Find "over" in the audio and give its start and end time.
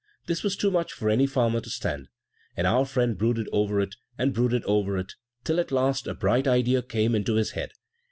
3.51-3.79, 4.63-4.97